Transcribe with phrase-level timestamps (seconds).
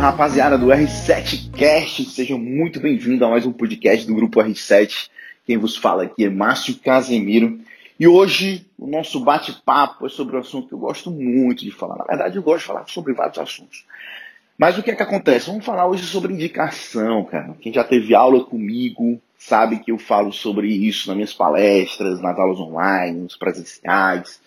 [0.00, 5.10] Rapaziada do R7Cast, sejam muito bem-vindos a mais um podcast do grupo R7.
[5.44, 7.60] Quem vos fala aqui é Márcio Casemiro.
[7.98, 11.98] E hoje o nosso bate-papo é sobre um assunto que eu gosto muito de falar.
[11.98, 13.84] Na verdade, eu gosto de falar sobre vários assuntos.
[14.56, 15.48] Mas o que é que acontece?
[15.48, 17.54] Vamos falar hoje sobre indicação, cara.
[17.60, 22.38] Quem já teve aula comigo sabe que eu falo sobre isso nas minhas palestras, nas
[22.38, 24.40] aulas online, nos presenciais.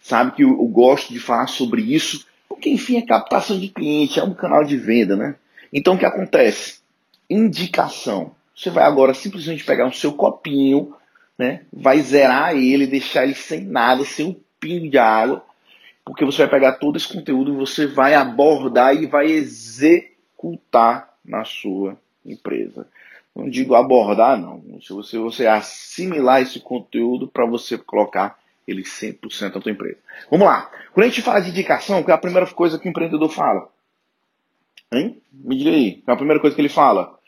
[0.00, 2.28] Sabe que eu, eu gosto de falar sobre isso
[2.60, 5.34] porque, enfim, é captação de cliente, é um canal de venda, né?
[5.72, 6.80] Então, o que acontece?
[7.28, 8.32] Indicação.
[8.54, 10.94] Você vai agora simplesmente pegar o seu copinho,
[11.38, 11.62] né?
[11.72, 15.42] Vai zerar ele, deixar ele sem nada, sem um pingo de água,
[16.04, 21.96] porque você vai pegar todo esse conteúdo, você vai abordar e vai executar na sua
[22.26, 22.86] empresa.
[23.34, 24.62] Não digo abordar, não.
[24.82, 29.98] Se você, você assimilar esse conteúdo para você colocar ele 100% na tua empresa.
[30.30, 30.70] Vamos lá.
[30.92, 33.68] Quando a gente fala de indicação, qual é a primeira coisa que o empreendedor fala?
[34.92, 35.20] Hein?
[35.32, 36.02] Me diga aí.
[36.02, 37.18] Qual é a primeira coisa que ele fala?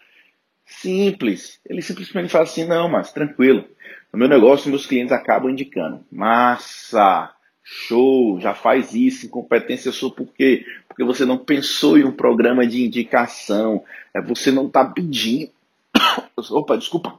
[0.66, 1.61] Simples.
[1.66, 3.64] Ele simplesmente fala assim, não, mas tranquilo.
[4.12, 6.05] No meu negócio, meus clientes acabam indicando.
[6.11, 7.33] Massa!
[7.62, 8.41] Show!
[8.41, 10.64] Já faz isso, incompetência sua por quê?
[10.89, 13.84] Porque você não pensou em um programa de indicação.
[14.12, 15.50] É você não está pedindo.
[16.50, 17.19] Opa, desculpa.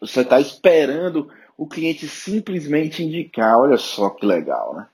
[0.00, 3.58] Você está esperando o cliente simplesmente indicar.
[3.58, 4.86] Olha só que legal, né?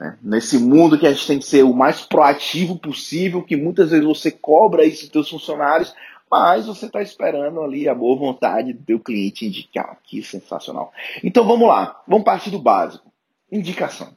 [0.00, 3.90] É, nesse mundo que a gente tem que ser o mais proativo possível, que muitas
[3.90, 5.94] vezes você cobra isso dos seus funcionários,
[6.28, 9.96] mas você está esperando ali a boa vontade do cliente indicar.
[10.02, 10.92] Que sensacional.
[11.22, 13.08] Então vamos lá, vamos partir do básico.
[13.52, 14.12] Indicação.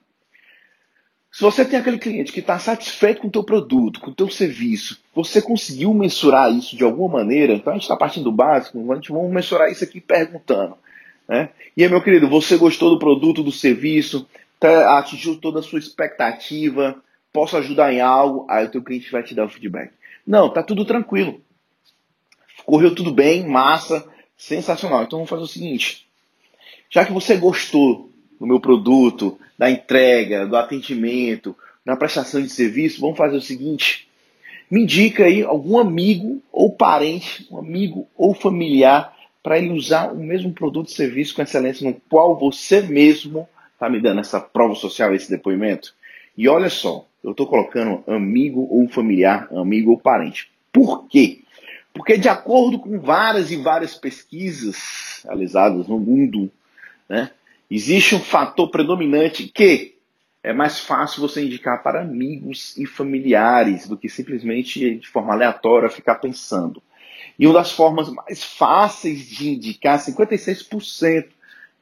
[1.32, 4.28] Se você tem aquele cliente que está satisfeito com o teu produto, com o teu
[4.28, 8.92] serviço, você conseguiu mensurar isso de alguma maneira, então a gente está partindo do básico,
[8.92, 10.76] a gente vamos mensurar isso aqui perguntando.
[11.28, 11.50] Né?
[11.76, 14.28] E aí, meu querido, você gostou do produto, do serviço,
[14.60, 17.02] tá, atingiu toda a sua expectativa,
[17.34, 19.92] posso ajudar em algo, aí o teu cliente vai te dar o feedback.
[20.26, 21.42] Não, tá tudo tranquilo.
[22.66, 24.08] Correu tudo bem, massa,
[24.38, 25.04] sensacional.
[25.04, 26.08] Então vamos fazer o seguinte.
[26.90, 28.10] Já que você gostou
[28.40, 31.56] do meu produto, da entrega, do atendimento,
[31.86, 34.08] da prestação de serviço, vamos fazer o seguinte.
[34.70, 39.17] Me indica aí algum amigo ou parente, um amigo ou familiar
[39.48, 43.90] para ele usar o mesmo produto e serviço com excelência no qual você mesmo está
[43.90, 45.96] me dando essa prova social, esse depoimento.
[46.38, 50.52] E olha só, eu estou colocando amigo ou familiar, amigo ou parente.
[50.70, 51.44] Por quê?
[51.94, 56.52] Porque de acordo com várias e várias pesquisas realizadas no mundo,
[57.08, 57.32] né,
[57.72, 59.96] existe um fator predominante que
[60.44, 65.90] é mais fácil você indicar para amigos e familiares do que simplesmente de forma aleatória
[65.90, 66.84] ficar pensando.
[67.38, 71.28] E uma das formas mais fáceis de indicar, 56%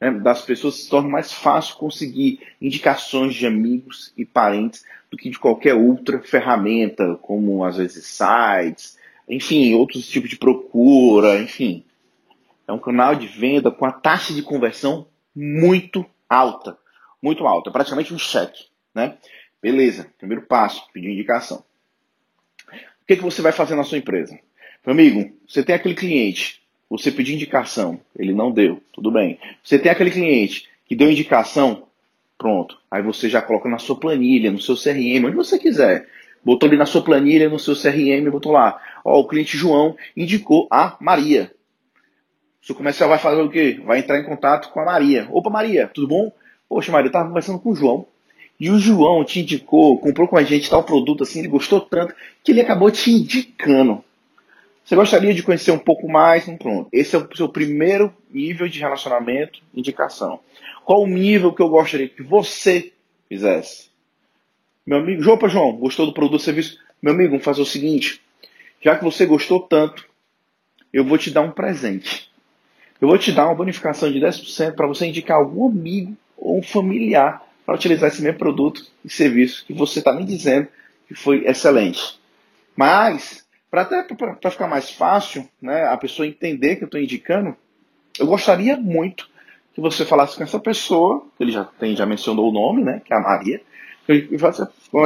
[0.00, 5.30] né, das pessoas se torna mais fácil conseguir indicações de amigos e parentes do que
[5.30, 11.84] de qualquer outra ferramenta, como às vezes sites, enfim, outros tipos de procura, enfim.
[12.68, 16.76] É um canal de venda com a taxa de conversão muito alta.
[17.22, 18.66] Muito alta, praticamente um cheque.
[18.94, 19.16] Né?
[19.62, 21.64] Beleza, primeiro passo, pedir indicação.
[22.68, 24.38] O que, que você vai fazer na sua empresa?
[24.86, 29.36] Meu amigo, você tem aquele cliente, você pediu indicação, ele não deu, tudo bem.
[29.60, 31.88] Você tem aquele cliente que deu indicação,
[32.38, 32.78] pronto.
[32.88, 36.06] Aí você já coloca na sua planilha, no seu CRM, onde você quiser.
[36.44, 38.80] Botou ali na sua planilha, no seu CRM, botou lá.
[39.04, 41.50] Ó, o cliente João indicou a Maria.
[42.62, 43.80] O seu comercial vai fazer o quê?
[43.84, 45.26] Vai entrar em contato com a Maria.
[45.32, 46.32] Opa, Maria, tudo bom?
[46.68, 48.06] Poxa, Maria, eu estava conversando com o João.
[48.58, 52.14] E o João te indicou, comprou com a gente tal produto assim, ele gostou tanto,
[52.44, 54.04] que ele acabou te indicando.
[54.86, 56.44] Você gostaria de conhecer um pouco mais?
[56.44, 56.88] Então, pronto.
[56.92, 60.38] Esse é o seu primeiro nível de relacionamento, indicação.
[60.84, 62.92] Qual o nível que eu gostaria que você
[63.28, 63.90] fizesse?
[64.86, 66.78] Meu amigo, João João, gostou do produto serviço?
[67.02, 68.22] Meu amigo, vamos fazer o seguinte.
[68.80, 70.08] Já que você gostou tanto,
[70.92, 72.30] eu vou te dar um presente.
[73.00, 76.62] Eu vou te dar uma bonificação de 10% para você indicar algum amigo ou um
[76.62, 80.68] familiar para utilizar esse mesmo produto e serviço que você está me dizendo
[81.08, 82.20] que foi excelente.
[82.76, 83.45] Mas
[83.76, 87.54] para até para ficar mais fácil, né, a pessoa entender que eu estou indicando,
[88.18, 89.28] eu gostaria muito
[89.74, 93.02] que você falasse com essa pessoa, que ele já tem, já mencionou o nome, né,
[93.04, 93.60] que é a Maria,
[94.08, 94.38] e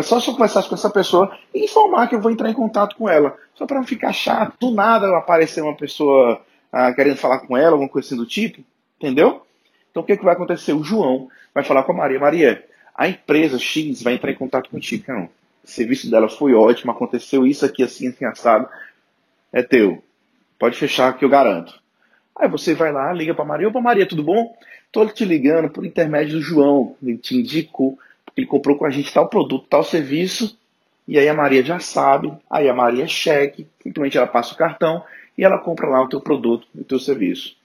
[0.04, 2.94] só se eu conversasse com essa pessoa e informar que eu vou entrar em contato
[2.94, 6.40] com ela, só para não ficar chato, do nada aparecer uma pessoa
[6.70, 8.62] ah, querendo falar com ela, alguma coisa assim do tipo,
[9.00, 9.44] entendeu?
[9.90, 10.74] Então o que, que vai acontecer?
[10.74, 12.64] O João vai falar com a Maria, Maria,
[12.94, 15.28] a empresa X vai entrar em contato contigo, não
[15.64, 18.68] o serviço dela foi ótimo, aconteceu isso aqui assim, assim, assado,
[19.52, 20.02] é teu.
[20.58, 21.80] Pode fechar que eu garanto.
[22.36, 24.56] Aí você vai lá, liga para Maria, opa Maria, tudo bom?
[24.90, 27.98] Tô te ligando por intermédio do João, ele te indicou,
[28.36, 30.58] ele comprou com a gente tal produto, tal serviço,
[31.06, 34.56] E aí a Maria já sabe, aí a Maria é cheque, simplesmente ela passa o
[34.56, 35.04] cartão
[35.36, 37.56] e ela compra lá o teu produto, o teu serviço.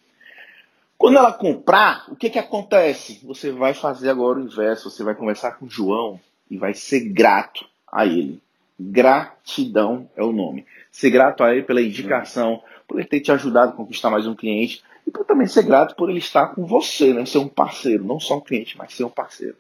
[0.98, 3.20] Quando ela comprar, o que, que acontece?
[3.26, 6.20] Você vai fazer agora o inverso, você vai conversar com o João
[6.50, 7.66] e vai ser grato
[7.96, 8.42] a ele.
[8.78, 10.66] Gratidão é o nome.
[10.92, 14.36] Ser grato a ele pela indicação, por ele ter te ajudado a conquistar mais um
[14.36, 17.26] cliente e por também ser grato por ele estar com você, né?
[17.26, 19.56] ser um parceiro, não só um cliente, mas ser um parceiro.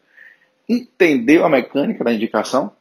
[0.67, 2.71] Entendeu a mecânica da indicação?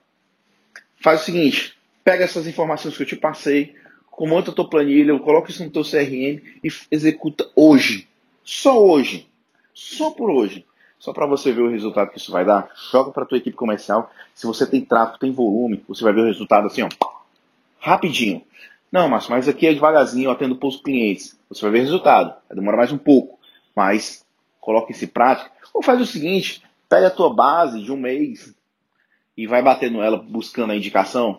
[1.00, 3.76] Faz o seguinte, pega essas informações que eu te passei,
[4.10, 8.08] comanda a tua planilha, coloca isso no teu CRM e executa hoje.
[8.42, 9.28] Só hoje.
[9.72, 10.64] Só por hoje.
[11.04, 12.70] Só para você ver o resultado que isso vai dar.
[12.90, 14.10] Joga para tua equipe comercial.
[14.34, 16.88] Se você tem tráfego, tem volume, você vai ver o resultado assim, ó,
[17.78, 18.40] rapidinho.
[18.90, 21.38] Não, Márcio, mas aqui é devagarzinho, atendo poucos clientes.
[21.50, 22.34] Você vai ver o resultado.
[22.48, 23.38] Vai demorar mais um pouco.
[23.76, 24.24] Mas
[24.58, 25.50] coloca isso em prática.
[25.74, 28.54] Ou faz o seguinte, pega a tua base de um mês,
[29.36, 31.38] e vai batendo ela buscando a indicação,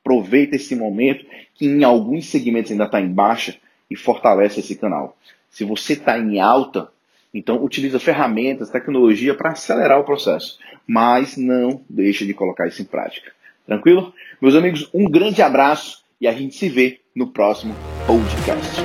[0.00, 3.56] aproveita esse momento que em alguns segmentos ainda está em baixa
[3.90, 5.16] e fortalece esse canal.
[5.50, 6.92] Se você está em alta,
[7.32, 12.84] então utiliza ferramentas, tecnologia para acelerar o processo, mas não deixe de colocar isso em
[12.84, 13.32] prática.
[13.66, 14.12] Tranquilo?
[14.40, 17.74] Meus amigos, um grande abraço e a gente se vê no próximo
[18.06, 18.80] podcast.